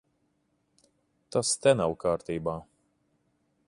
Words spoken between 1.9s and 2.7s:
kārtībā.